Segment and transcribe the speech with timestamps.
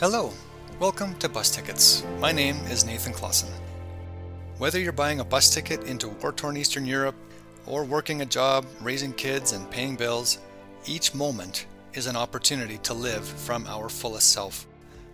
[0.00, 0.32] Hello,
[0.78, 2.04] welcome to Bus Tickets.
[2.20, 3.48] My name is Nathan Clausen.
[4.58, 7.16] Whether you're buying a bus ticket into war torn Eastern Europe
[7.66, 10.38] or working a job, raising kids, and paying bills,
[10.86, 14.68] each moment is an opportunity to live from our fullest self,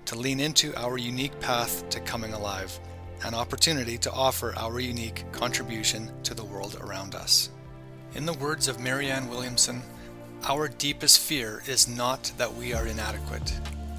[0.05, 2.79] to lean into our unique path to coming alive,
[3.25, 7.49] an opportunity to offer our unique contribution to the world around us.
[8.17, 9.81] In the words of Marianne Williamson,
[10.47, 13.51] our deepest fear is not that we are inadequate.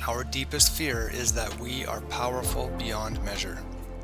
[0.07, 3.57] Our deepest fear is that we are powerful beyond measure.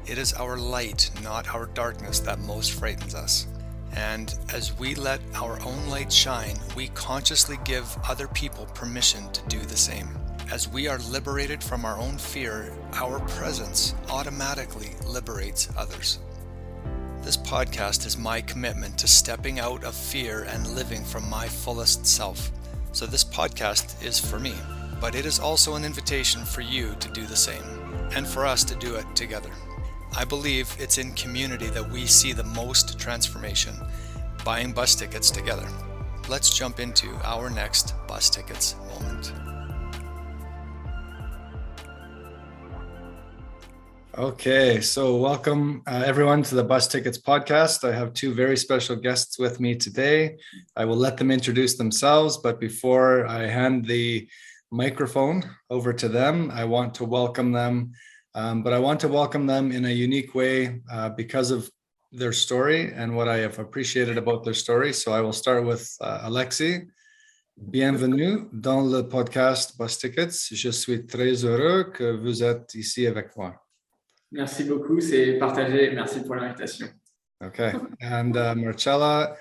[0.07, 3.45] It is our light, not our darkness, that most frightens us.
[3.93, 9.47] And as we let our own light shine, we consciously give other people permission to
[9.47, 10.09] do the same.
[10.51, 16.19] As we are liberated from our own fear, our presence automatically liberates others.
[17.21, 22.07] This podcast is my commitment to stepping out of fear and living from my fullest
[22.07, 22.51] self.
[22.91, 24.55] So, this podcast is for me,
[25.01, 27.63] but it is also an invitation for you to do the same
[28.15, 29.49] and for us to do it together.
[30.15, 33.73] I believe it's in community that we see the most transformation,
[34.45, 35.67] buying bus tickets together.
[36.29, 39.33] Let's jump into our next bus tickets moment.
[44.17, 47.89] Okay, so welcome uh, everyone to the Bus Tickets podcast.
[47.89, 50.35] I have two very special guests with me today.
[50.75, 54.27] I will let them introduce themselves, but before I hand the
[54.70, 57.92] microphone over to them, I want to welcome them
[58.36, 61.70] um, but I want to welcome them in a unique way uh, because of
[62.12, 64.92] their story and what I have appreciated about their story.
[64.92, 66.84] So I will start with uh, Alexis.
[67.56, 70.52] Bienvenue dans le podcast Bus Tickets.
[70.52, 73.54] Je suis très heureux que vous êtes ici avec moi.
[74.30, 75.92] Merci beaucoup, c'est partagé.
[75.94, 76.88] Merci pour l'invitation.
[77.42, 77.72] Okay.
[78.02, 79.34] And uh, Marcella,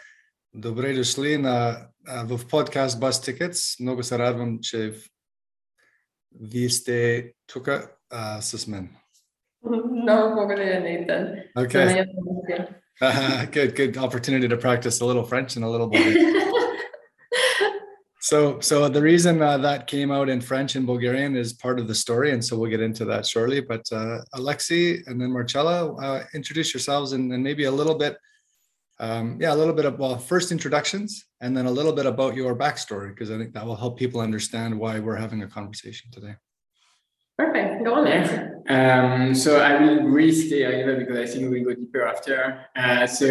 [0.54, 1.90] добре дошли на
[2.26, 3.84] в подкаст Bus Tickets.
[3.84, 4.94] Много се радвам, че
[6.33, 7.69] this day took
[8.11, 8.97] uh, so?
[9.63, 11.11] No, we're going to need.
[11.57, 12.07] Okay.
[13.51, 16.43] Good, good opportunity to practice a little French and a little Bulgarian.
[18.21, 21.89] so, so the reason uh, that came out in French and Bulgarian is part of
[21.89, 23.61] the story, and so we'll get into that shortly.
[23.61, 28.19] But uh, Alexi and then Marcella, uh, introduce yourselves and, and maybe a little bit
[29.01, 32.37] um, yeah, a little bit of well, first introductions, and then a little bit about
[32.37, 36.11] your backstory, because I think that will help people understand why we're having a conversation
[36.13, 36.35] today.
[37.39, 37.83] Perfect.
[37.83, 38.63] Go on there.
[38.69, 42.67] Um, so I will really stay here because I think we'll go deeper after.
[42.77, 43.27] Uh, so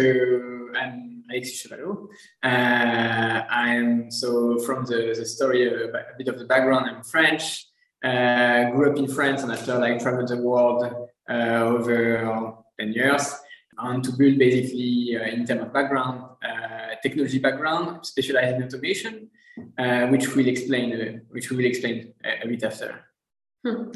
[0.74, 2.08] I'm Alexis Chevalot.
[2.42, 6.90] Uh, I'm so from the, the story, a, a bit of the background.
[6.90, 7.68] I'm French.
[8.02, 10.92] Uh, grew up in France and after like traveled the world
[11.30, 13.34] uh, over 10 years.
[13.82, 19.30] And to build basically uh, in terms of background, uh, technology background, specialized in automation,
[20.10, 23.04] which we'll explain, which we will explain a, a bit after.
[23.64, 23.90] Hmm.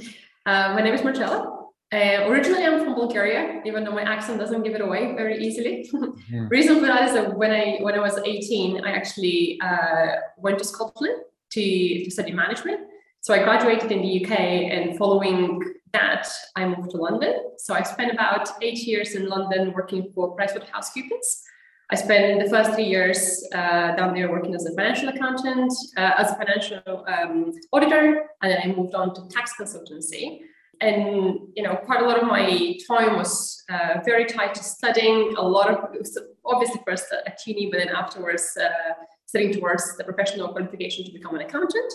[0.46, 1.54] Uh, my name is Marcella.
[1.92, 5.88] Uh, originally, I'm from Bulgaria, even though my accent doesn't give it away very easily.
[5.94, 6.48] mm-hmm.
[6.48, 10.58] Reason for that is that when I when I was 18, I actually uh, went
[10.58, 12.80] to Scotland to, to study management.
[13.20, 14.32] So I graduated in the UK,
[14.74, 15.62] and following
[15.94, 17.34] that, I moved to London.
[17.56, 21.28] So I spent about eight years in London working for PricewaterhouseCoopers.
[21.90, 23.18] I spent the first three years
[23.54, 28.48] uh, down there working as a financial accountant, uh, as a financial um, auditor, and
[28.50, 30.40] then I moved on to tax consultancy.
[30.80, 35.34] And you know, quite a lot of my time was uh, very tied to studying.
[35.36, 35.78] A lot of
[36.44, 38.94] obviously first at uni, but then afterwards uh,
[39.26, 41.92] studying towards the professional qualification to become an accountant.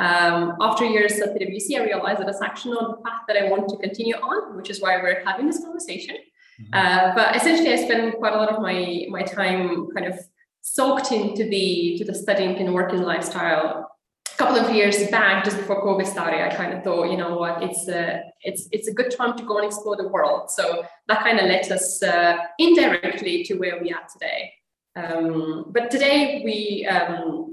[0.00, 3.50] Um, after years at PwC, I realized that that's actually not the path that I
[3.50, 6.16] want to continue on, which is why we're having this conversation.
[6.16, 6.72] Mm-hmm.
[6.72, 10.18] Uh, but essentially, I spend quite a lot of my my time kind of
[10.62, 13.90] soaked into the to the studying and working lifestyle.
[14.32, 17.36] A couple of years back, just before COVID started, I kind of thought, you know
[17.36, 20.50] what, it's a it's it's a good time to go and explore the world.
[20.50, 24.54] So that kind of led us uh, indirectly to where we are today.
[24.96, 27.49] Um, but today we um,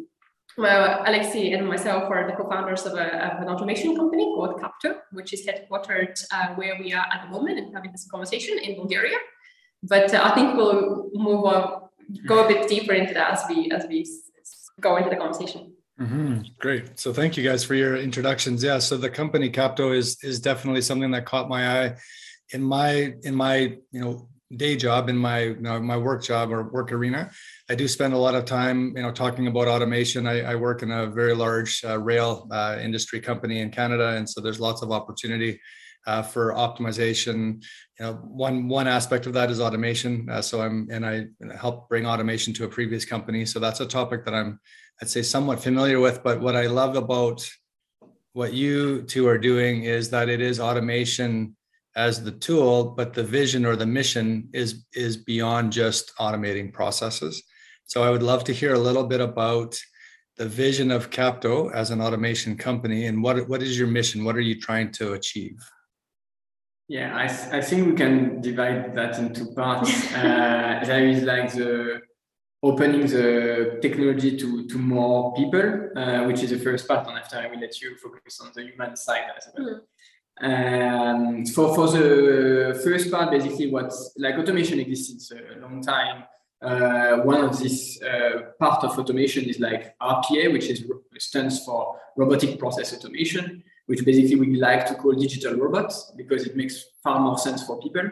[0.57, 4.98] well, Alexi and myself are the co-founders of, a, of, an automation company called Capto,
[5.12, 8.75] which is headquartered uh, where we are at the moment and having this conversation in
[8.75, 9.18] Bulgaria.
[9.83, 11.89] But uh, I think we'll move on,
[12.25, 14.06] go a bit deeper into that as we as we
[14.81, 15.74] go into the conversation.
[16.00, 16.42] Mm-hmm.
[16.59, 17.00] Great.
[17.00, 18.63] So thank you guys for your introductions.
[18.63, 18.80] Yeah.
[18.80, 21.95] So the company Capto is is definitely something that caught my eye
[22.54, 23.57] in my in my
[23.92, 27.29] you know day job in my you know, my work job or work arena
[27.69, 30.25] i do spend a lot of time you know talking about automation.
[30.25, 34.29] I, I work in a very large uh, rail uh, industry company in canada and
[34.29, 35.59] so there's lots of opportunity
[36.07, 37.61] uh, for optimization.
[37.99, 40.27] You know one one aspect of that is automation.
[40.29, 43.45] Uh, so i'm and i help bring automation to a previous company.
[43.45, 44.59] So that's a topic that i'm
[45.01, 46.23] i'd say somewhat familiar with.
[46.23, 47.47] But what i love about
[48.33, 51.55] what you two are doing is that it is automation
[51.97, 57.44] as the tool, but the vision or the mission is is beyond just automating processes.
[57.85, 59.77] So I would love to hear a little bit about
[60.38, 64.23] the vision of Capto as an automation company and what what is your mission?
[64.23, 65.57] What are you trying to achieve?
[66.88, 69.91] Yeah, I, I think we can divide that into parts.
[70.13, 71.99] uh, there is like the
[72.63, 77.38] opening the technology to, to more people, uh, which is the first part, and after
[77.38, 79.67] I will let you focus on the human side as well.
[79.67, 79.79] Mm.
[80.42, 86.24] Um, for, for the first part, basically, what like automation exists a long time.
[86.60, 90.84] Uh, one of these uh, part of automation is like RPA, which is
[91.19, 96.56] stands for robotic process automation, which basically we like to call digital robots because it
[96.56, 98.10] makes far more sense for people.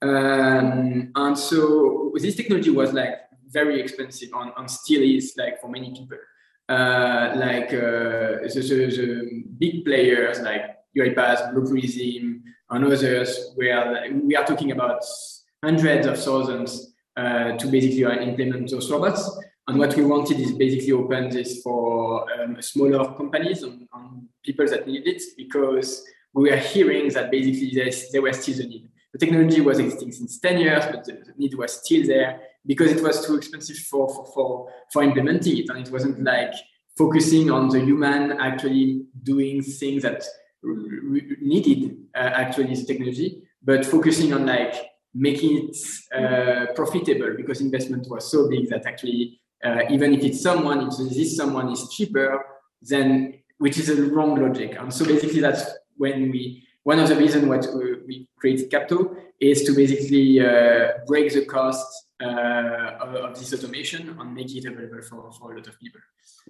[0.00, 3.14] Um, and so this technology was like
[3.48, 6.18] very expensive and, and still is like for many people.
[6.68, 14.10] Uh, like uh, the, the, the, big players like UiPath, Blue Prism, and others, where
[14.22, 15.02] we are talking about
[15.62, 19.28] hundreds of thousands uh, to basically implement those robots.
[19.66, 24.66] And what we wanted is basically open this for um, smaller companies and, and, people
[24.66, 26.02] that need it because
[26.32, 27.70] we were hearing that basically
[28.12, 28.88] there was still the need.
[29.12, 32.92] The technology was existing since 10 years, but the, the need was still there because
[32.92, 35.68] it was too expensive for, for, for, for implementing it.
[35.68, 36.54] And it wasn't like
[36.96, 40.24] focusing on the human actually doing things that
[40.62, 44.74] needed uh, actually the technology, but focusing on like
[45.14, 45.76] making it
[46.14, 50.96] uh, profitable because investment was so big that actually uh, even if it's someone, if
[51.14, 52.44] this someone is cheaper,
[52.82, 54.76] then which is a wrong logic.
[54.78, 55.64] And so basically that's
[55.96, 57.66] when we one of the reasons what
[58.06, 61.86] we created Capto is to basically uh, break the cost
[62.22, 66.00] uh, of this automation and make it available for, for a lot of people.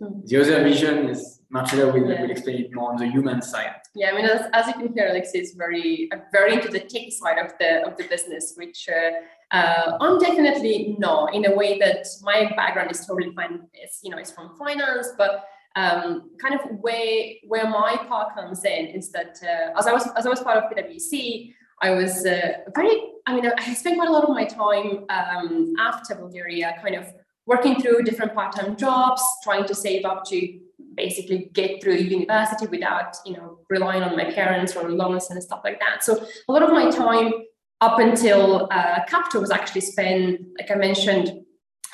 [0.00, 0.26] Mm.
[0.26, 2.23] The other vision is Marcella will, yeah.
[2.23, 3.75] will explain it more on the human side.
[3.94, 6.81] Yeah, I mean, as, as you can hear, Alex is very uh, very into the
[6.81, 11.55] tech side of the of the business, which uh, uh, I'm definitely not in a
[11.55, 13.67] way that my background is totally fine.
[13.75, 15.44] It's you know it's from finance, but
[15.76, 20.09] um, kind of where where my part comes in is that uh, as I was
[20.17, 24.09] as I was part of PwC, I was uh, very, I mean, I spent quite
[24.09, 27.07] a lot of my time um, after Bulgaria kind of
[27.47, 30.59] working through different part-time jobs, trying to save up to
[30.95, 35.61] basically get through university without, you know, relying on my parents or loans and stuff
[35.65, 36.03] like that.
[36.03, 37.33] So a lot of my time
[37.81, 39.01] up until uh,
[39.35, 41.27] was actually spent, like I mentioned,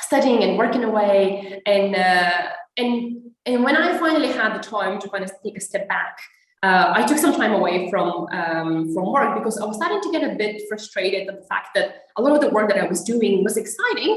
[0.01, 1.61] studying and working away.
[1.67, 2.49] And, uh,
[2.79, 6.17] and, and when I finally had the time to kind of take a step back,
[6.65, 10.11] uh, I took some time away from um, from work because I was starting to
[10.15, 12.87] get a bit frustrated at the fact that a lot of the work that I
[12.87, 14.13] was doing was exciting,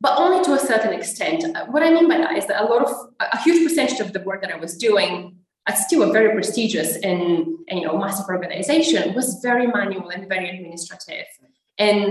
[0.00, 1.44] but only to a certain extent.
[1.44, 2.90] Uh, what I mean by that is that a lot of
[3.20, 5.36] a huge percentage of the work that I was doing
[5.68, 10.26] at still a very prestigious and, and you know massive organization was very manual and
[10.30, 11.26] very administrative.
[11.76, 12.04] And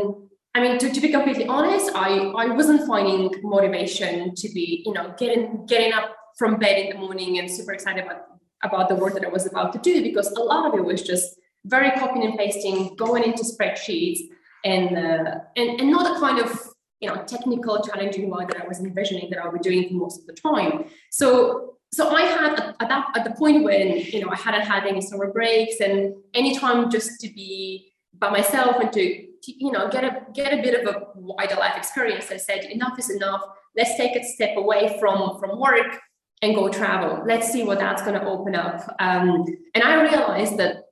[0.54, 2.12] I mean, to, to be completely honest, I,
[2.44, 7.00] I wasn't finding motivation to be, you know, getting getting up from bed in the
[7.06, 8.31] morning and super excited about
[8.64, 11.02] about the work that I was about to do because a lot of it was
[11.02, 11.36] just
[11.66, 14.20] very copying and pasting, going into spreadsheets,
[14.64, 16.70] and uh, and and not the kind of
[17.00, 19.96] you know technical challenging work that I was envisioning that I would be doing for
[19.96, 20.86] most of the time.
[21.10, 24.62] So so I had at, at that at the point when you know I hadn't
[24.62, 29.02] had any summer breaks and any time just to be by myself and to
[29.46, 32.32] you know get a get a bit of a wider life experience.
[32.32, 33.42] I said enough is enough.
[33.76, 36.00] Let's take a step away from from work
[36.42, 37.24] and go travel.
[37.26, 38.96] Let's see what that's going to open up.
[39.00, 39.46] Um,
[39.76, 40.84] and I realized that,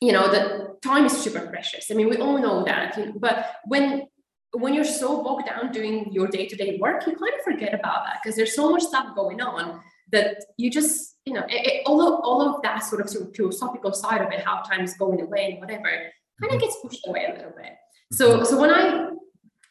[0.00, 1.90] you know, that time is super precious.
[1.90, 2.96] I mean, we all know that.
[2.96, 4.06] You know, but when
[4.52, 8.18] when you're so bogged down doing your day-to-day work, you kind of forget about that
[8.20, 9.80] because there's so much stuff going on
[10.10, 13.28] that you just, you know, it, it, all of all of that sort of, sort
[13.28, 16.10] of philosophical side of it, how time is going away and whatever, kind
[16.42, 16.58] of mm-hmm.
[16.58, 17.74] gets pushed away a little bit.
[18.10, 19.10] So so when I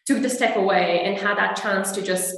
[0.06, 2.34] took the step away and had that chance to just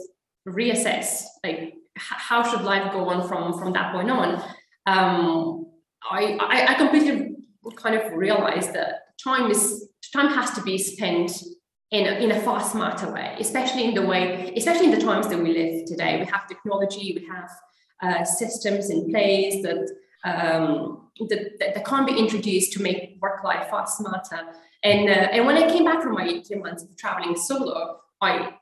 [0.47, 4.41] reassess, like how should life go on from from that point on?
[4.85, 5.67] Um,
[6.09, 7.35] I, I, I completely
[7.75, 11.31] kind of realized that time is time has to be spent
[11.91, 15.27] in a, in a far smarter way especially in the way especially in the times
[15.27, 16.19] that we live today.
[16.19, 17.49] We have technology we have
[18.01, 19.87] uh, systems in place that
[20.23, 24.39] um, that, that, can't be introduced to make work life far smarter.
[24.83, 28.53] And uh, and when I came back from my two months of traveling solo I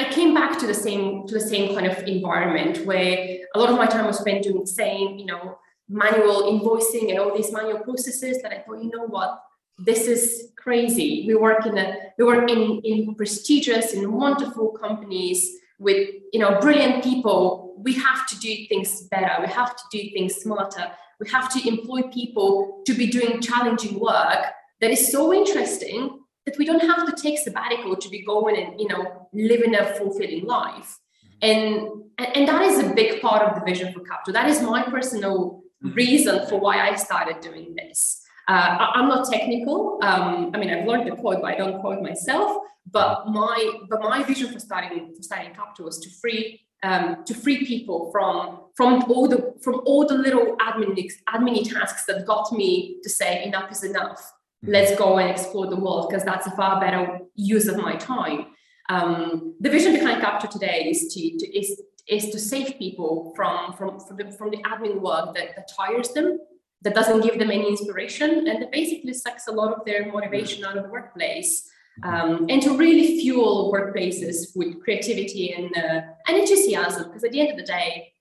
[0.00, 3.68] I came back to the same to the same kind of environment where a lot
[3.70, 7.52] of my time was spent doing the same, you know, manual invoicing and all these
[7.52, 9.42] manual processes that I thought, you know what,
[9.78, 11.24] this is crazy.
[11.26, 15.38] We work in a we work in, in prestigious and wonderful companies
[15.78, 17.74] with you know brilliant people.
[17.78, 19.34] We have to do things better.
[19.40, 20.86] We have to do things smarter.
[21.18, 24.42] we have to employ people to be doing challenging work
[24.80, 26.19] that is so interesting
[26.50, 29.84] that we don't have to take sabbatical to be going and you know living a
[29.94, 30.98] fulfilling life
[31.42, 31.88] and
[32.18, 34.32] and that is a big part of the vision for Capto.
[34.32, 38.22] That is my personal reason for why I started doing this.
[38.46, 39.98] Uh, I'm not technical.
[40.02, 42.58] Um, I mean, I've learned the code, but I don't code myself.
[42.90, 47.34] But my but my vision for starting for starting Capto was to free um, to
[47.34, 52.52] free people from from all the from all the little admin admin tasks that got
[52.52, 54.32] me to say enough is enough.
[54.62, 58.46] Let's go and explore the world because that's a far better use of my time.
[58.90, 63.72] Um, the vision behind Capto today is to, to is is to save people from
[63.74, 66.38] from from the, from the admin work that, that tires them,
[66.82, 70.64] that doesn't give them any inspiration, and that basically sucks a lot of their motivation
[70.64, 71.68] out of the workplace.
[72.02, 77.40] Um, and to really fuel workplaces with creativity and uh, and enthusiasm, because at the
[77.40, 78.12] end of the day,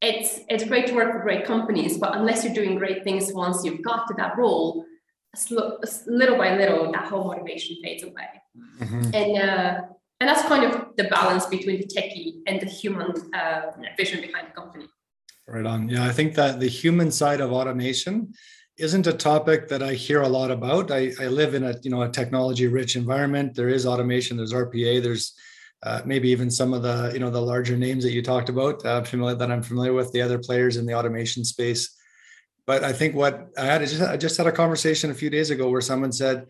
[0.00, 3.64] it's it's great to work for great companies, but unless you're doing great things once
[3.64, 4.84] you've got to that role,
[6.06, 8.28] little by little, that whole motivation fades away.
[8.80, 9.14] Mm-hmm.
[9.14, 9.80] And uh,
[10.20, 14.48] and that's kind of the balance between the techie and the human uh, vision behind
[14.48, 14.86] the company.
[15.46, 15.88] Right on.
[15.88, 18.34] Yeah i think that the human side of automation
[18.78, 20.90] isn't a topic that i hear a lot about.
[20.90, 23.54] I, I live in a you know a technology rich environment.
[23.54, 25.34] There is automation there's rpa there's
[25.84, 28.84] uh, maybe even some of the you know the larger names that you talked about.
[28.84, 31.97] Uh, familiar that i'm familiar with the other players in the automation space
[32.68, 35.30] but i think what i had I just, I just had a conversation a few
[35.36, 36.46] days ago where someone said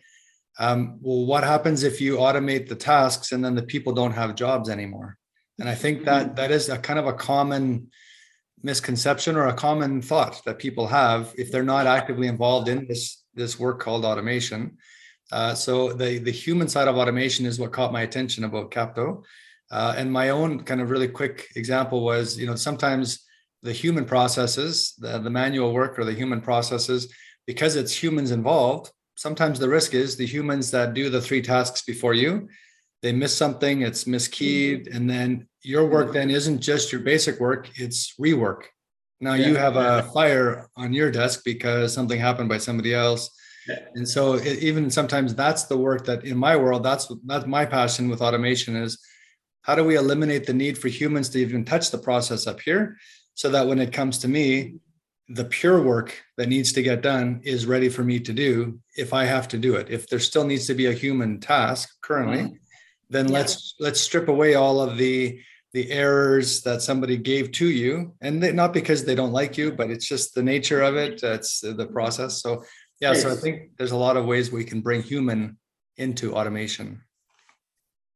[0.58, 4.34] um, well, what happens if you automate the tasks and then the people don't have
[4.34, 5.16] jobs anymore?
[5.58, 6.34] And I think that mm-hmm.
[6.34, 7.88] that is a kind of a common
[8.62, 13.22] misconception or a common thought that people have if they're not actively involved in this
[13.34, 14.78] this work called automation.
[15.30, 19.22] Uh, so the the human side of automation is what caught my attention about Capto.
[19.70, 23.24] Uh, and my own kind of really quick example was, you know, sometimes
[23.68, 27.02] the human processes, the, the manual work or the human processes,
[27.46, 31.82] because it's humans involved, sometimes the risk is the humans that do the three tasks
[31.82, 32.48] before you
[33.02, 34.96] they miss something it's miskeyed mm-hmm.
[34.96, 38.62] and then your work then isn't just your basic work it's rework
[39.20, 39.48] now yeah.
[39.48, 43.30] you have a fire on your desk because something happened by somebody else
[43.66, 43.78] yeah.
[43.94, 47.64] and so it, even sometimes that's the work that in my world that's that's my
[47.64, 48.98] passion with automation is
[49.62, 52.96] how do we eliminate the need for humans to even touch the process up here
[53.38, 54.74] so that when it comes to me
[55.28, 59.12] the pure work that needs to get done is ready for me to do if
[59.12, 59.88] i have to do it.
[59.90, 62.54] If there still needs to be a human task currently mm-hmm.
[63.10, 63.34] then yeah.
[63.34, 65.40] let's let's strip away all of the
[65.72, 68.14] the errors that somebody gave to you.
[68.22, 71.22] And they, not because they don't like you but it's just the nature of it
[71.22, 72.42] it's the process.
[72.42, 72.64] So
[73.00, 75.58] yeah so i think there's a lot of ways we can bring human
[75.96, 76.88] into automation.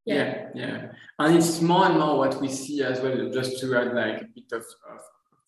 [0.05, 0.77] Yeah yeah.
[1.19, 4.29] And it's more and more what we see as well just to add like a
[4.35, 4.99] bit of, of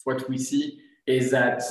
[0.05, 1.61] what we see is that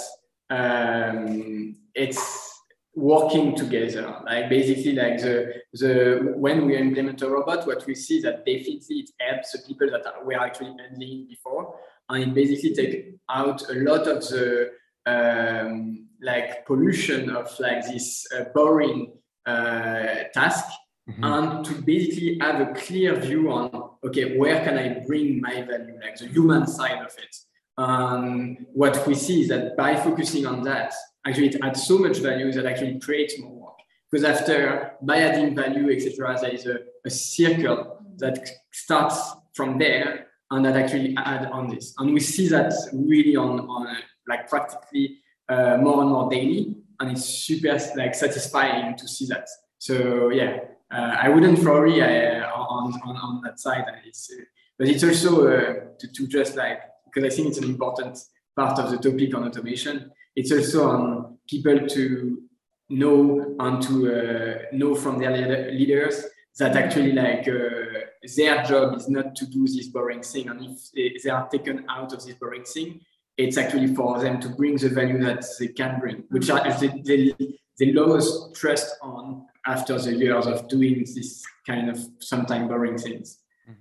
[0.51, 2.55] um, it's
[2.95, 4.21] working together.
[4.25, 8.97] Like basically, like the the when we implement a robot, what we see that definitely
[8.97, 11.77] it helps the people that are, were actually handling before,
[12.09, 14.71] and it basically take out a lot of the
[15.07, 19.13] um, like pollution of like this uh, boring
[19.47, 20.65] uh, task.
[21.07, 21.23] Mm-hmm.
[21.23, 25.99] and to basically have a clear view on okay where can i bring my value
[26.03, 27.37] like the human side of it
[27.77, 30.93] um, what we see is that by focusing on that,
[31.27, 33.75] actually it adds so much value that actually creates more work.
[34.11, 40.29] Because after by adding value, etc., there is a, a circle that starts from there
[40.51, 41.95] and that actually add on this.
[41.99, 43.97] And we see that really on, on
[44.29, 46.77] like practically uh, more and more daily.
[47.01, 49.49] And it's super like satisfying to see that.
[49.79, 50.59] So yeah,
[50.93, 53.85] uh, I wouldn't worry uh, on, on, on that side.
[54.07, 54.45] It's, uh,
[54.79, 56.81] but it's also uh, to, to just like
[57.15, 58.19] because I think it's an important
[58.57, 60.11] part of the topic on automation.
[60.35, 62.43] It's also on people to
[62.91, 66.25] know and to uh, know from their leaders
[66.59, 68.01] that actually like uh,
[68.37, 70.61] their job is not to do this boring thing and
[70.95, 73.01] if they, are taken out of this boring thing
[73.39, 77.35] it's actually for them to bring the value that they can bring which are they,
[77.79, 83.39] they lost trust on after the years of doing this kind of sometimes boring things.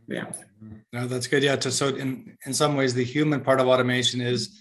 [0.07, 0.31] Yeah.
[0.91, 1.43] No, that's good.
[1.43, 1.55] Yeah.
[1.57, 4.59] To, so in, in some ways, the human part of automation is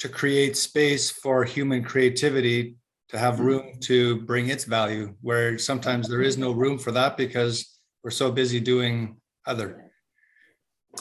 [0.00, 2.76] to create space for human creativity
[3.08, 3.44] to have mm-hmm.
[3.44, 8.10] room to bring its value where sometimes there is no room for that because we're
[8.10, 9.90] so busy doing other.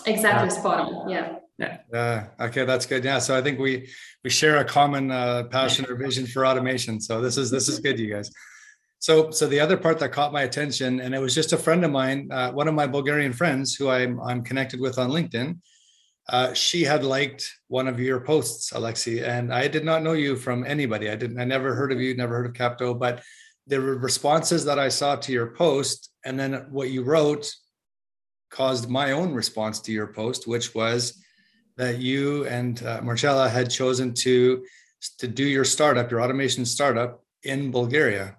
[0.06, 0.50] Exactly.
[0.50, 1.10] Spot on.
[1.10, 1.36] Yeah.
[1.58, 1.78] Yeah.
[1.94, 3.04] Uh, okay, that's good.
[3.04, 3.20] Yeah.
[3.20, 3.90] So I think we
[4.24, 7.02] we share a common uh, passion or vision for automation.
[7.02, 8.32] So this is this is good, you guys.
[9.00, 11.86] So, so the other part that caught my attention, and it was just a friend
[11.86, 15.50] of mine, uh, one of my Bulgarian friends who I'm I'm connected with on LinkedIn.
[16.30, 20.36] uh, she had liked one of your posts, Alexi, and I did not know you
[20.36, 21.10] from anybody.
[21.10, 21.40] I didn't.
[21.40, 22.16] I never heard of you.
[22.16, 23.24] Never heard of Capto, but
[23.68, 27.52] there were responses that I saw to your post, and then what you wrote
[28.52, 31.24] caused my own response to your post, which was
[31.78, 34.64] that you and uh, Marcella had chosen to
[35.18, 38.36] to do your startup, your automation startup in Bulgaria.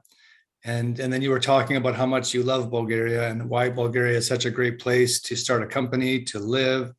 [0.64, 4.18] And, and then you were talking about how much you love Bulgaria and why Bulgaria
[4.18, 6.92] is such a great place to start a company, to live.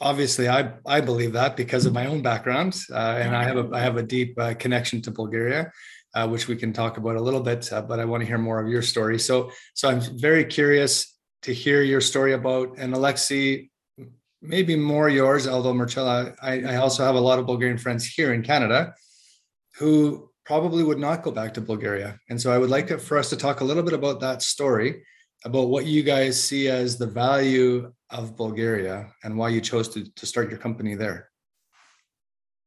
[0.00, 3.74] Obviously, I, I believe that because of my own background, uh, and I have a
[3.74, 5.72] I have a deep uh, connection to Bulgaria,
[6.14, 7.72] uh, which we can talk about a little bit.
[7.72, 9.18] Uh, but I want to hear more of your story.
[9.18, 10.92] So so I'm very curious
[11.46, 13.70] to hear your story about and Alexi,
[14.42, 18.34] maybe more yours, although Marcella, I, I also have a lot of Bulgarian friends here
[18.34, 18.94] in Canada
[19.78, 22.18] who probably would not go back to Bulgaria.
[22.30, 25.02] And so I would like for us to talk a little bit about that story,
[25.44, 30.00] about what you guys see as the value of Bulgaria and why you chose to,
[30.14, 31.30] to start your company there.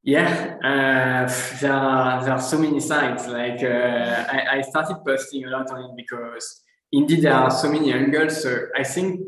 [0.03, 3.27] Yeah, uh, there, are, there are so many sides.
[3.27, 7.71] Like uh, I, I started posting a lot on it because indeed there are so
[7.71, 8.43] many angles.
[8.43, 9.21] So I think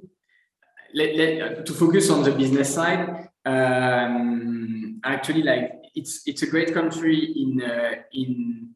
[0.94, 6.74] let, let, to focus on the business side, um, actually, like it's it's a great
[6.74, 8.70] country in uh, in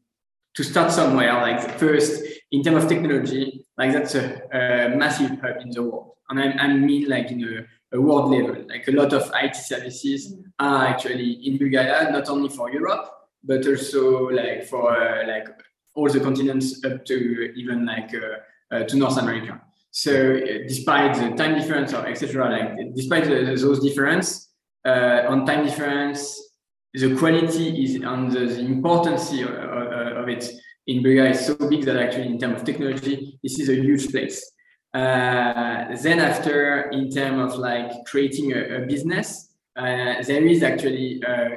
[0.54, 1.34] to start somewhere.
[1.34, 6.12] Like first, in terms of technology, like that's a, a massive hub in the world,
[6.30, 8.64] and I, I mean like in a, a, world level.
[8.68, 13.10] Like a lot of IT services are actually in Bulgaria, not only for Europe,
[13.44, 15.48] but also like for uh, like
[15.94, 17.16] all the continents up to
[17.54, 19.60] even like uh, uh to North America.
[19.90, 24.50] So uh, despite the time difference or etc., like despite the, those difference
[24.84, 26.45] uh, on time difference,
[26.96, 29.50] the quality is and the, the importance of,
[30.20, 30.50] of, it
[30.86, 34.10] in Bulgaria is so big that actually in terms of technology, this is a huge
[34.10, 34.38] place.
[34.94, 41.22] Uh, then after, in terms of like creating a, a business, uh, there is actually
[41.22, 41.48] uh,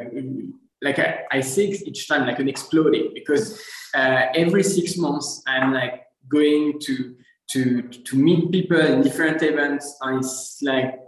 [0.81, 1.00] like
[1.31, 3.62] I, see each time like an exploding because
[3.96, 7.15] uh, every six months I'm like going to
[7.52, 10.99] to to meet people in different events and it's like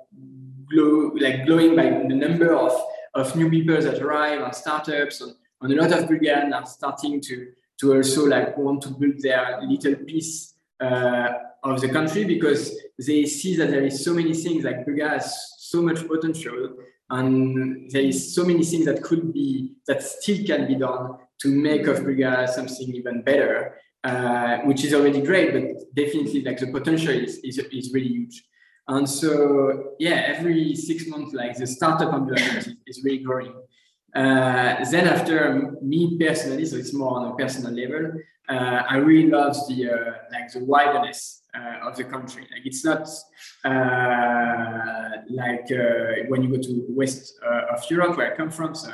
[0.70, 2.72] glow like glowing by the number of
[3.14, 7.22] of new people that arrive and startups and, and a lot of Bulgarians are starting
[7.22, 11.30] to to also like want to build their little piece uh,
[11.64, 12.76] of the country because
[13.08, 16.76] they see that there is so many things like Bulgaria has so much potential
[17.10, 21.48] and there is so many things that could be that still can be done to
[21.48, 26.68] make of Bulgaria something even better uh, which is already great, but definitely like the
[26.72, 28.44] potential is, is, is really huge.
[28.92, 33.54] And so, yeah, every six months, like the startup environment is, really growing.
[34.14, 39.30] Uh, then after me personally, so it's more on a personal level, uh, I really
[39.30, 42.44] love the uh, like the wideness uh, of the country.
[42.52, 43.08] Like it's not
[43.64, 47.40] uh, like uh, when you go to west
[47.74, 48.76] of Europe, where I come from.
[48.76, 48.92] So,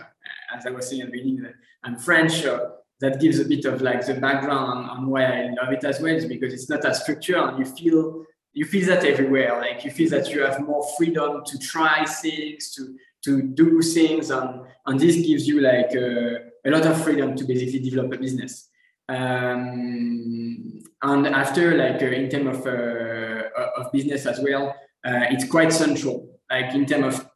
[0.55, 1.51] as I was saying at the beginning,
[1.83, 2.33] I'm French.
[2.43, 5.83] So that gives a bit of like the background on, on why I love it
[5.83, 8.25] as well, is because it's not as structured and you feel
[8.57, 9.51] you feel that everywhere.
[9.61, 12.81] Like you feel that you have more freedom to try things, to
[13.25, 14.49] to do things, and
[14.87, 18.69] and this gives you like uh, a lot of freedom to basically develop a business.
[19.09, 25.47] Um, and after like uh, in terms of uh, of business as well, uh, it's
[25.47, 26.17] quite central.
[26.49, 27.29] Like in terms of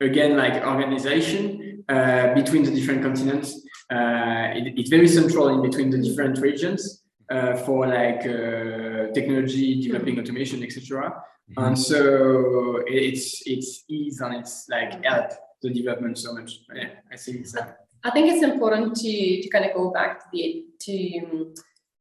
[0.00, 3.48] again like organization uh, between the different continents
[3.90, 9.82] uh, it, it's very central in between the different regions uh, for like uh, technology,
[9.82, 11.22] developing automation, etc.
[11.50, 11.64] Mm-hmm.
[11.64, 16.60] And so it's it's ease and it's like help the development so much.
[16.74, 17.56] Yeah, I think it's.
[17.56, 17.72] Uh,
[18.04, 21.54] I think it's important to to kind of go back to the to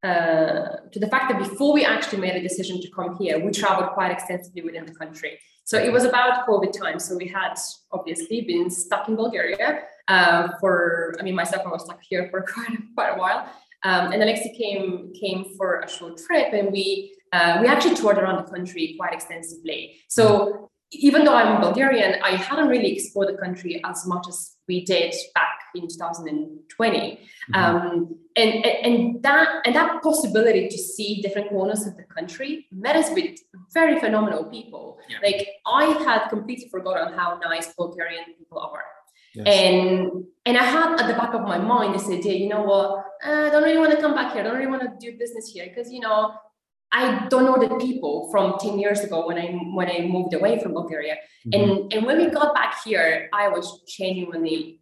[0.04, 3.52] uh, to the fact that before we actually made a decision to come here, we
[3.52, 5.40] traveled quite extensively within the country.
[5.64, 7.00] So it was about COVID time.
[7.00, 7.56] So we had
[7.92, 12.42] obviously been stuck in Bulgaria uh, for, I mean, myself, I was stuck here for
[12.54, 13.50] quite, quite a while.
[13.86, 18.18] Um, and Alexi came came for a short trip, and we uh, we actually toured
[18.18, 19.98] around the country quite extensively.
[20.10, 24.84] So even though I'm Bulgarian, I hadn't really explored the country as much as we
[24.86, 27.20] did back in 2020.
[27.54, 27.56] Mm-hmm.
[27.56, 32.96] Um, and, and that and that possibility to see different corners of the country met
[32.96, 33.38] us with
[33.72, 35.00] very phenomenal people.
[35.10, 35.18] Yeah.
[35.24, 38.95] Like I had completely forgotten how nice Bulgarian people are.
[39.36, 39.48] Yes.
[39.48, 43.06] And and I had at the back of my mind this idea, you know what,
[43.26, 44.42] uh, I don't really want to come back here.
[44.42, 46.34] I don't really want to do business here because you know
[46.92, 50.60] I don't know the people from 10 years ago when I when I moved away
[50.60, 51.16] from Bulgaria.
[51.16, 51.54] Mm-hmm.
[51.54, 54.80] And and when we got back here, I was genuinely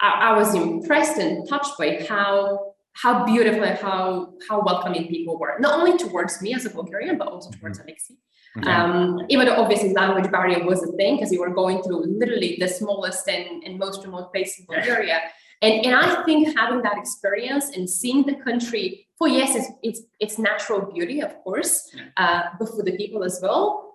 [0.00, 2.67] I, I was impressed and touched by how
[3.02, 7.16] how beautiful and how how welcoming people were, not only towards me as a Bulgarian,
[7.18, 7.88] but also towards mm-hmm.
[7.88, 8.14] Alexei.
[8.58, 8.70] Okay.
[8.70, 12.56] Um, even though obviously language barrier was a thing because we were going through literally
[12.58, 15.20] the smallest and, and most remote place in Bulgaria.
[15.60, 20.00] And, and I think having that experience and seeing the country for yes, it's it's,
[20.20, 23.87] it's natural beauty, of course, uh, but for the people as well,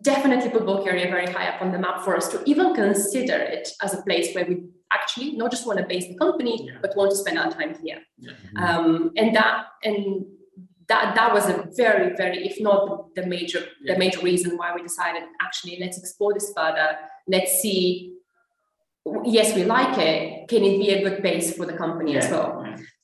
[0.00, 3.68] definitely put Bulgaria very high up on the map for us to even consider it
[3.82, 6.78] as a place where we actually not just want to base the company, yeah.
[6.80, 7.98] but want to spend our time here.
[8.18, 8.32] Yeah.
[8.56, 10.24] Um, and that and
[10.88, 13.94] that that was a very very if not the major yeah.
[13.94, 16.96] the major reason why we decided actually let's explore this further.
[17.28, 18.14] Let's see.
[19.24, 20.48] Yes, we like it.
[20.48, 22.61] Can it be a good base for the company as well?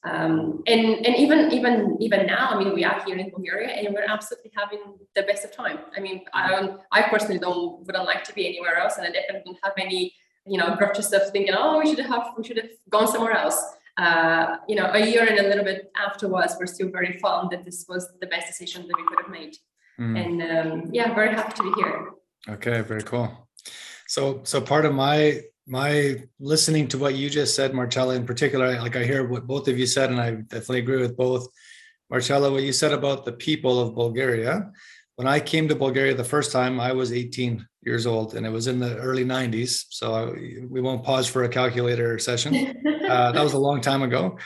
[0.09, 3.95] Um, and and even even even now, I mean, we are here in Bulgaria, and
[3.95, 4.83] we're absolutely having
[5.17, 5.79] the best of time.
[5.97, 9.11] I mean, I don't, I personally don't wouldn't like to be anywhere else, and I
[9.11, 10.03] definitely don't have any,
[10.53, 13.59] you know, grudges of thinking, oh, we should have we should have gone somewhere else.
[13.99, 17.65] Uh, you know, a year and a little bit afterwards, we're still very fond that
[17.65, 19.55] this was the best decision that we could have made.
[20.01, 20.15] Mm.
[20.23, 22.11] And um, yeah, very happy to be here.
[22.49, 23.49] Okay, very cool.
[24.07, 28.81] So, so part of my my listening to what you just said, Marcella, in particular,
[28.81, 31.47] like I hear what both of you said, and I definitely agree with both.
[32.11, 34.71] Marcella, what you said about the people of Bulgaria.
[35.17, 38.51] When I came to Bulgaria the first time, I was 18 years old, and it
[38.51, 39.85] was in the early 90s.
[39.91, 40.25] So I,
[40.69, 42.75] we won't pause for a calculator session.
[43.09, 44.37] Uh, that was a long time ago.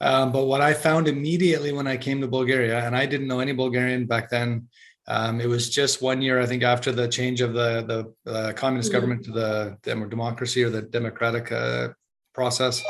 [0.00, 3.40] Um, but what I found immediately when I came to Bulgaria, and I didn't know
[3.40, 4.68] any Bulgarian back then,
[5.08, 8.52] um, it was just one year, I think, after the change of the the uh,
[8.52, 8.96] communist mm-hmm.
[8.96, 11.88] government to the democracy or the democratic uh,
[12.34, 12.82] process.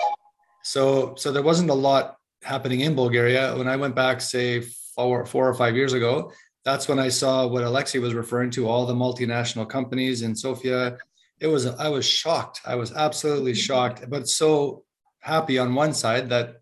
[0.63, 3.57] So so there wasn't a lot happening in Bulgaria.
[3.57, 4.61] When I went back, say
[4.95, 6.33] four four or five years ago,
[6.65, 10.99] that's when I saw what Alexei was referring to, all the multinational companies in Sofia.
[11.41, 12.61] It was I was shocked.
[12.67, 13.69] I was absolutely mm-hmm.
[13.69, 14.85] shocked, but so
[15.21, 16.57] happy on one side that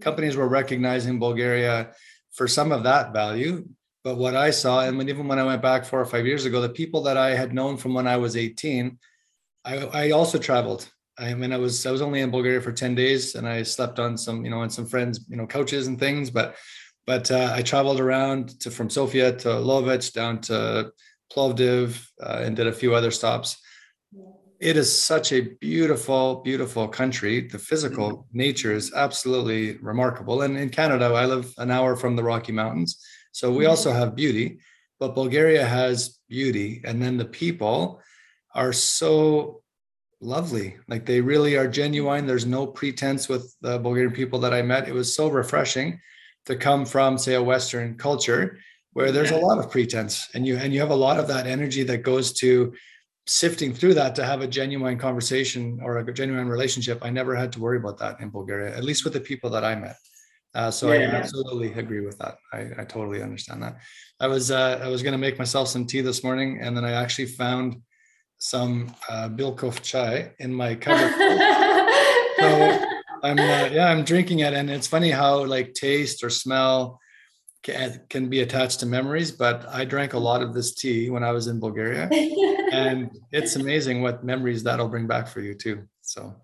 [0.00, 1.90] companies were recognizing Bulgaria
[2.30, 3.64] for some of that value
[4.04, 6.44] but what I saw, and when, even when I went back four or five years
[6.44, 8.98] ago, the people that I had known from when I was 18,
[9.64, 10.90] I, I also traveled.
[11.18, 13.98] I mean, I was I was only in Bulgaria for 10 days, and I slept
[13.98, 16.30] on some, you know, on some friends, you know, couches and things.
[16.30, 16.56] But
[17.06, 20.92] but uh, I traveled around to from Sofia to Lovech down to
[21.32, 23.58] Plovdiv uh, and did a few other stops.
[24.58, 27.48] It is such a beautiful, beautiful country.
[27.48, 28.38] The physical mm-hmm.
[28.38, 30.42] nature is absolutely remarkable.
[30.42, 34.14] And in Canada, I live an hour from the Rocky Mountains so we also have
[34.14, 34.60] beauty,
[35.00, 36.82] but Bulgaria has beauty.
[36.84, 38.00] And then the people
[38.54, 39.62] are so
[40.20, 40.76] lovely.
[40.86, 42.26] Like they really are genuine.
[42.26, 44.88] There's no pretense with the Bulgarian people that I met.
[44.88, 46.00] It was so refreshing
[46.46, 48.58] to come from, say, a Western culture
[48.92, 51.46] where there's a lot of pretense and you and you have a lot of that
[51.46, 52.74] energy that goes to
[53.26, 56.98] sifting through that to have a genuine conversation or a genuine relationship.
[57.02, 59.64] I never had to worry about that in Bulgaria, at least with the people that
[59.64, 59.96] I met.
[60.54, 62.36] Uh, so yeah, I absolutely agree with that.
[62.52, 63.78] I, I totally understand that.
[64.20, 66.84] I was uh, I was going to make myself some tea this morning, and then
[66.84, 67.76] I actually found
[68.38, 71.12] some uh, Bilkov chai in my cupboard.
[72.38, 72.86] so
[73.22, 77.00] I'm uh, yeah I'm drinking it, and it's funny how like taste or smell
[77.62, 79.32] can, can be attached to memories.
[79.32, 82.10] But I drank a lot of this tea when I was in Bulgaria,
[82.72, 85.88] and it's amazing what memories that'll bring back for you too.
[86.02, 86.36] So.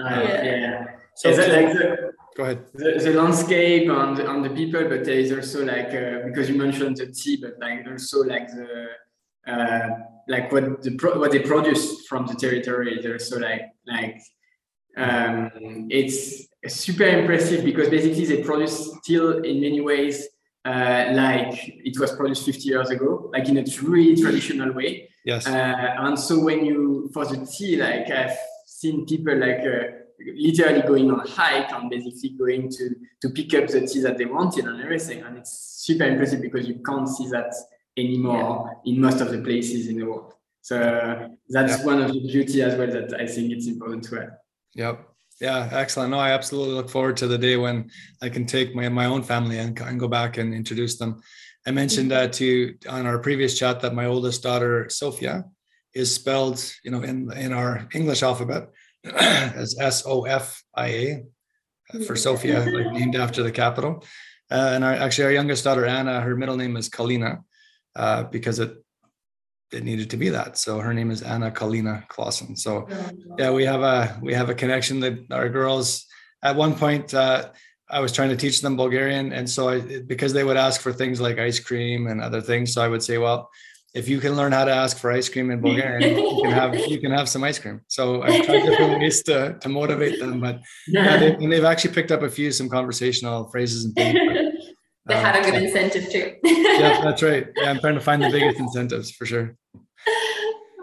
[0.00, 0.86] Uh, yeah.
[1.14, 2.66] So is that like the, go ahead.
[2.74, 6.56] The, the landscape and, and the people, but there is also like uh, because you
[6.56, 8.88] mentioned the tea, but like also like the
[9.46, 9.88] uh,
[10.28, 13.00] like what the pro- what they produce from the territory.
[13.02, 14.20] There's also like like
[14.96, 20.28] um, it's super impressive because basically they produce still in many ways
[20.64, 25.10] uh, like it was produced 50 years ago, like in a really traditional way.
[25.24, 25.46] Yes.
[25.46, 30.82] Uh, and so when you for the tea, like I've seen people like uh, literally
[30.82, 34.24] going on a hike and basically going to to pick up the tea that they
[34.24, 35.22] wanted and everything.
[35.22, 37.54] And it's super impressive because you can't see that
[37.96, 38.92] anymore yeah.
[38.92, 40.34] in most of the places in the world.
[40.60, 41.84] So that's yeah.
[41.84, 44.30] one of the beauty as well that I think it's important to add.
[44.74, 45.08] Yep.
[45.40, 46.10] Yeah, excellent.
[46.10, 47.90] No, I absolutely look forward to the day when
[48.22, 51.20] I can take my, my own family and, and go back and introduce them.
[51.66, 55.44] I mentioned uh, to on our previous chat that my oldest daughter, Sophia,
[55.94, 58.68] is spelled, you know, in in our English alphabet
[59.14, 61.22] as S O F I A
[62.06, 64.04] for Sofia, like named after the capital.
[64.50, 67.42] Uh, and our, actually, our youngest daughter Anna, her middle name is Kalina
[67.96, 68.76] uh, because it
[69.72, 70.56] it needed to be that.
[70.56, 72.56] So her name is Anna Kalina Clausen.
[72.56, 72.86] So
[73.38, 76.06] yeah, we have a we have a connection that our girls
[76.42, 77.12] at one point.
[77.12, 77.50] Uh,
[77.90, 80.92] I was trying to teach them Bulgarian, and so I because they would ask for
[80.92, 83.50] things like ice cream and other things, so I would say, well,
[83.94, 86.74] if you can learn how to ask for ice cream in Bulgarian, you can have
[86.76, 87.80] you can have some ice cream.
[87.88, 91.94] So I've tried different ways to, to motivate them, but yeah, they, and they've actually
[91.94, 94.18] picked up a few some conversational phrases and things.
[95.06, 96.34] they had a good uh, incentive too.
[96.42, 97.46] yeah, that's right.
[97.56, 99.56] Yeah, I'm trying to find the biggest incentives for sure.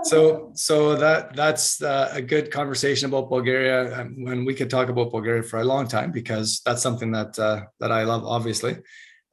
[0.04, 4.90] So, so that that's uh, a good conversation about Bulgaria, and when we could talk
[4.90, 8.78] about Bulgaria for a long time because that's something that uh, that I love, obviously.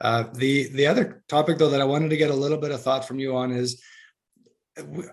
[0.01, 2.83] Uh, the the other topic though that I wanted to get a little bit of
[2.83, 3.83] thought from you on is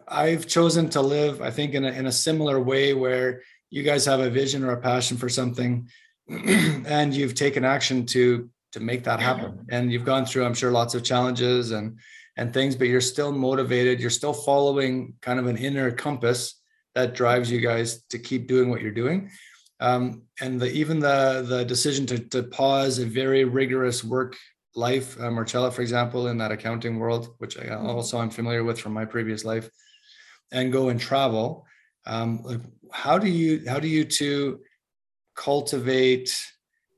[0.08, 4.06] I've chosen to live, I think, in a, in a similar way where you guys
[4.06, 5.90] have a vision or a passion for something,
[6.30, 9.66] and you've taken action to to make that happen.
[9.70, 11.98] And you've gone through, I'm sure, lots of challenges and
[12.38, 14.00] and things, but you're still motivated.
[14.00, 16.62] You're still following kind of an inner compass
[16.94, 19.30] that drives you guys to keep doing what you're doing.
[19.80, 24.38] Um, and the, even the the decision to to pause a very rigorous work
[24.76, 27.88] life, uh, Marcella, for example, in that accounting world, which I mm-hmm.
[27.88, 29.70] also I'm familiar with from my previous life,
[30.52, 31.66] and go and travel.
[32.06, 34.60] Um, how do you how do you two
[35.36, 36.36] cultivate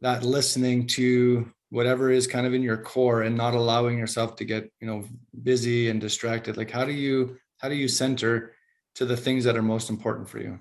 [0.01, 4.45] that listening to whatever is kind of in your core and not allowing yourself to
[4.45, 5.03] get you know
[5.43, 8.53] busy and distracted like how do you how do you center
[8.95, 10.59] to the things that are most important for you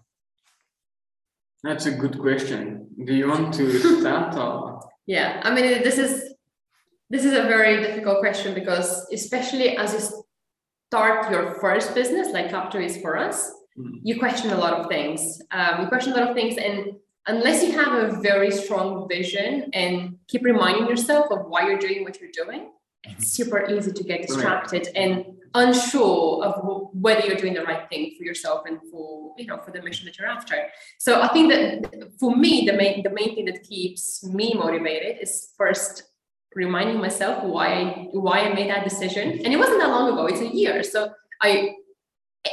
[1.63, 6.26] that's a good question do you want to start or yeah i mean this is
[7.11, 10.25] this is a very difficult question because, especially as you
[10.91, 13.99] start your first business, like Capto is for us, mm-hmm.
[14.03, 15.41] you question a lot of things.
[15.51, 16.93] Um, you question a lot of things, and
[17.27, 22.05] unless you have a very strong vision and keep reminding yourself of why you're doing
[22.05, 22.71] what you're doing,
[23.05, 23.23] it's mm-hmm.
[23.23, 24.97] super easy to get distracted right.
[24.97, 29.59] and unsure of whether you're doing the right thing for yourself and for you know
[29.59, 30.67] for the mission that you're after
[30.99, 35.17] so i think that for me the main the main thing that keeps me motivated
[35.21, 36.03] is first
[36.57, 39.41] reminding myself why I, why I made that decision.
[39.45, 40.83] And it wasn't that long ago, it's a year.
[40.83, 41.75] So I,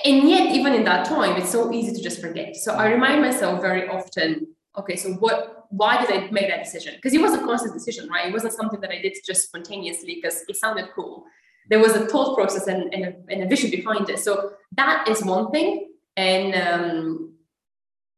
[0.03, 2.55] and yet even in that time, it's so easy to just forget.
[2.57, 6.95] So I remind myself very often, okay, so what, why did I make that decision?
[6.95, 8.27] Because it was a conscious decision, right?
[8.27, 11.23] It wasn't something that I did just spontaneously because it sounded cool.
[11.69, 14.19] There was a thought process and, and, a, and a vision behind it.
[14.19, 15.91] So that is one thing.
[16.17, 17.33] And, um,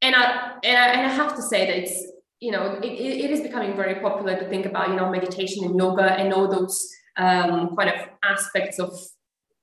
[0.01, 2.14] and I, and I, and I have to say that it's,
[2.45, 2.93] you know, it,
[3.25, 6.47] it is becoming very popular to think about, you know, meditation and yoga and all
[6.47, 6.77] those
[7.17, 8.93] um, kind of aspects of,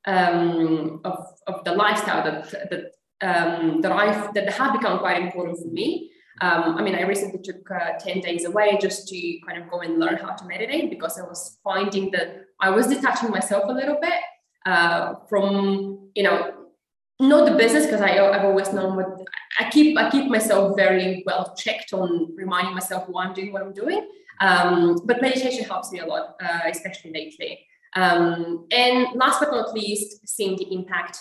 [0.06, 2.84] um, of, of the lifestyle that, that,
[3.20, 6.10] um, that, I've, that have become quite important for me.
[6.40, 9.80] Um, I mean, I recently took uh, 10 days away just to kind of go
[9.80, 13.72] and learn how to meditate because I was finding that I was detaching myself a
[13.72, 14.20] little bit
[14.66, 16.61] uh, from, you know,
[17.22, 19.06] not the business because I've always known what
[19.58, 23.62] I keep I keep myself very well checked on reminding myself why I'm doing what
[23.62, 24.06] I'm doing.
[24.40, 27.64] Um, but meditation helps me a lot, uh, especially lately.
[27.94, 31.18] Um, and last but not least, seeing the impact.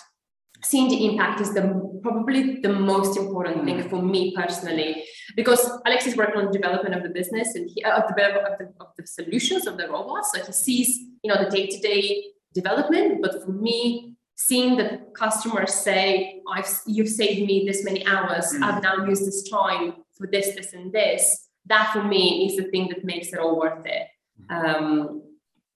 [0.64, 1.62] Seeing the impact is the
[2.02, 5.04] probably the most important thing for me personally,
[5.36, 8.24] because Alex is working on the development of the business and he, uh, of, the,
[8.24, 10.30] of, the, of the solutions of the robots.
[10.32, 13.22] So he sees, you know, the day-to-day development.
[13.22, 18.62] But for me, seeing the customer say, I've, you've saved me this many hours, mm.
[18.62, 22.70] I've now used this time for this, this, and this, that for me is the
[22.70, 24.08] thing that makes it all worth it.
[24.50, 25.22] Um,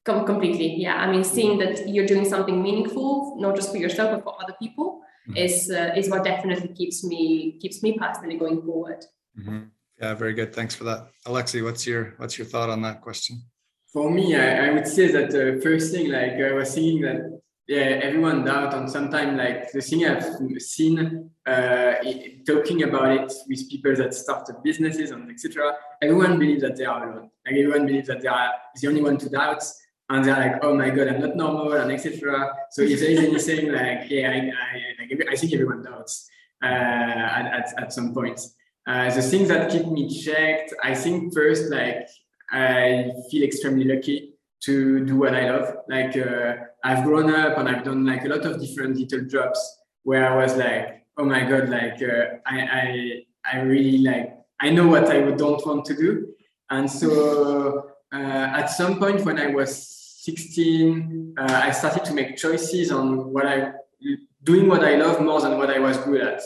[0.04, 0.74] com- completely.
[0.76, 0.96] Yeah.
[0.96, 4.54] I mean, seeing that you're doing something meaningful, not just for yourself, but for other
[4.60, 5.36] people mm.
[5.36, 9.04] is, uh, is what definitely keeps me, keeps me personally going forward.
[9.38, 9.64] Mm-hmm.
[10.00, 10.54] Yeah, very good.
[10.54, 11.08] Thanks for that.
[11.26, 13.42] Alexi, what's your, what's your thought on that question?
[13.92, 17.40] For me, I, I would say that the first thing, like I was thinking that
[17.68, 21.94] yeah, everyone doubt and sometimes like the thing I've seen uh,
[22.46, 25.74] talking about it with people that started businesses and etc.
[26.00, 27.30] Everyone believes that they are alone.
[27.44, 29.64] Like everyone believes that they are the only one to doubt,
[30.08, 32.54] and they're like, "Oh my god, I'm not normal," and etc.
[32.70, 36.28] So if there is anything like, yeah, I, I, like, I think everyone doubts
[36.62, 38.40] uh, at, at, at some point.
[38.86, 42.08] Uh, the things that keep me checked, I think first, like
[42.52, 45.76] I feel extremely lucky to do what I love.
[45.88, 49.58] Like uh, I've grown up and I've done like a lot of different little jobs
[50.04, 53.22] where I was like, oh my god, like uh, I, I
[53.52, 56.28] I really like I know what I don't want to do,
[56.70, 59.70] and so uh, at some point when I was
[60.26, 63.72] 16, uh, I started to make choices on what I
[64.44, 66.40] doing what I love more than what I was good at,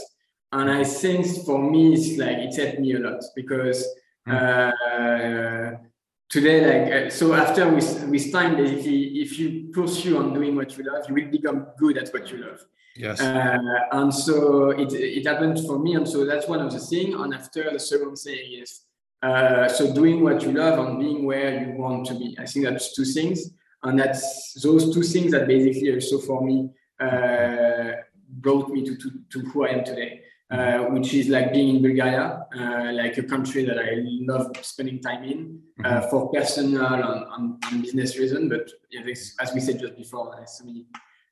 [0.53, 3.87] and I think for me it's like it helped me a lot because.
[4.27, 5.91] Mm
[6.31, 10.77] today like uh, so after with with time basically if you pursue on doing what
[10.77, 12.61] you love you will become good at what you love.
[12.97, 13.21] Yes.
[13.21, 13.59] Uh,
[13.93, 17.35] and so it it happened for me and so that's one of the things and
[17.35, 18.87] after the second thing is
[19.23, 22.35] uh, so doing what you love and being where you want to be.
[22.39, 23.51] I think that's two things.
[23.83, 27.93] And that's those two things that basically also for me uh,
[28.29, 30.23] brought me to, to, to who I am today.
[30.51, 35.01] Uh, which is like being in Bulgaria, uh, like a country that I love spending
[35.01, 36.11] time in uh, mm-hmm.
[36.11, 38.49] for personal and, and, business reasons.
[38.49, 39.03] But yeah,
[39.41, 40.87] as we said just before, there's so many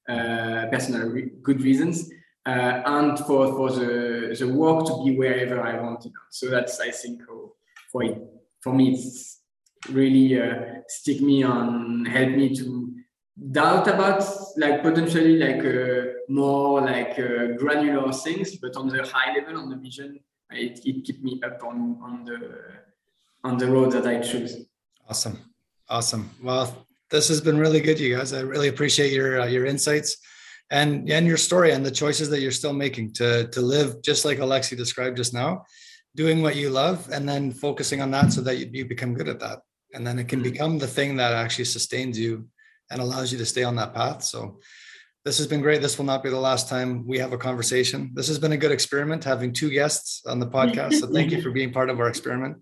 [0.09, 2.09] uh, personal re- good reasons,
[2.47, 6.13] uh, and for for the the work to be wherever I want it.
[6.31, 7.57] So that's I think oh,
[7.91, 8.23] for it,
[8.61, 9.41] for me it's
[9.91, 12.95] really uh, stick me on, help me to
[13.51, 14.23] doubt about
[14.57, 19.71] like potentially like uh, more like uh, granular things, but on the high level, on
[19.71, 22.39] the vision, it, it keep me up on on the
[23.45, 24.67] on the road that I choose.
[25.09, 25.39] Awesome,
[25.89, 26.31] awesome.
[26.43, 28.33] Well, this has been really good, you guys.
[28.33, 30.19] I really appreciate your uh, your insights
[30.71, 34.25] and and your story and the choices that you're still making to to live just
[34.25, 35.65] like Alexi described just now,
[36.15, 39.29] doing what you love and then focusing on that so that you, you become good
[39.29, 39.61] at that,
[39.95, 40.53] and then it can mm-hmm.
[40.53, 42.47] become the thing that actually sustains you
[42.91, 44.23] and allows you to stay on that path.
[44.23, 44.61] So
[45.29, 45.83] this has been great.
[45.83, 48.11] This will not be the last time we have a conversation.
[48.15, 50.95] This has been a good experiment having two guests on the podcast.
[50.95, 52.57] So thank you for being part of our experiment.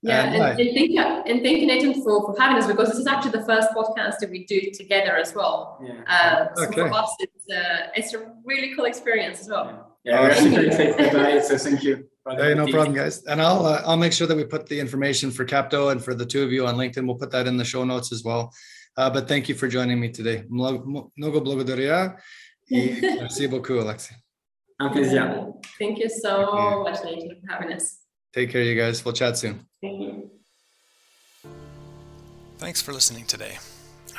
[0.00, 2.88] Yeah, and, and, and, thank you, and thank you, Nathan, for, for having us because
[2.88, 5.78] this is actually the first podcast that we do together as well.
[5.84, 6.00] Yeah.
[6.06, 6.88] Uh, so okay.
[6.88, 9.98] for us, it's, uh, it's a really cool experience as well.
[10.02, 11.44] Yeah, we're super excited about it.
[11.44, 12.08] So thank you.
[12.26, 13.24] Hey, no problem, guys.
[13.24, 16.14] And I'll uh, I'll make sure that we put the information for Capto and for
[16.14, 17.06] the two of you on LinkedIn.
[17.06, 18.54] We'll put that in the show notes as well.
[18.97, 20.45] Uh, but thank you for joining me today.
[20.49, 22.17] Много благодаря
[22.69, 24.13] и merci beaucoup, Alexi.
[24.79, 25.53] Un plaisir.
[25.79, 27.99] Thank you so much, Nathan, for having us.
[28.33, 29.03] Take care, you guys.
[29.05, 29.65] We'll chat soon.
[29.81, 30.29] Thank you.
[32.57, 33.57] Thanks for listening today.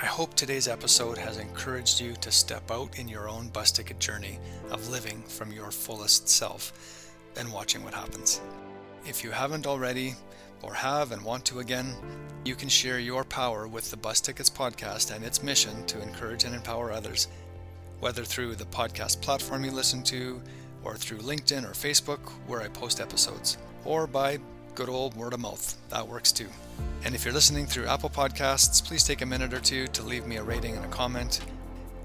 [0.00, 3.98] I hope today's episode has encouraged you to step out in your own bus ticket
[3.98, 4.38] journey
[4.70, 6.72] of living from your fullest self
[7.38, 8.40] and watching what happens.
[9.06, 10.14] If you haven't already,
[10.61, 11.95] or have and want to again,
[12.43, 16.43] you can share your power with the Bus Tickets podcast and its mission to encourage
[16.43, 17.27] and empower others,
[17.99, 20.41] whether through the podcast platform you listen to,
[20.83, 24.39] or through LinkedIn or Facebook, where I post episodes, or by
[24.73, 25.77] good old word of mouth.
[25.89, 26.47] That works too.
[27.03, 30.25] And if you're listening through Apple Podcasts, please take a minute or two to leave
[30.25, 31.41] me a rating and a comment.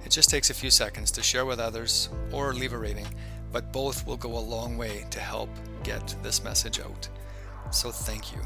[0.04, 3.06] It just takes a few seconds to share with others or leave a rating,
[3.52, 5.50] but both will go a long way to help
[5.82, 7.08] get this message out.
[7.70, 8.40] So thank you.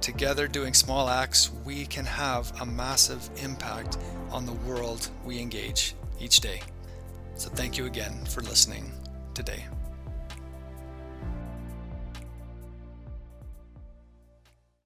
[0.00, 3.98] Together, doing small acts, we can have a massive impact
[4.30, 6.62] on the world we engage each day.
[7.34, 8.90] So thank you again for listening
[9.34, 9.66] today.